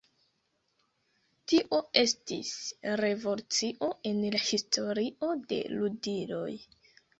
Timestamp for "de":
5.55-5.63